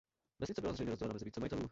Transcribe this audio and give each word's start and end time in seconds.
Vesnice 0.39 0.61
byla 0.61 0.73
zřejmě 0.73 0.89
rozdělena 0.89 1.13
mezi 1.13 1.25
více 1.25 1.39
majitelů. 1.39 1.69